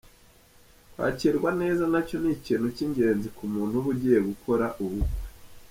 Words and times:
Kwakirwa 0.93 1.49
neza 1.61 1.83
nacyo 1.93 2.17
ni 2.23 2.29
ikintu 2.37 2.67
cy’ingenzi 2.75 3.27
ku 3.37 3.43
muntu 3.53 3.73
uba 3.79 3.89
ugiye 3.93 4.19
gukora 4.29 4.65
ubukwe. 4.83 5.21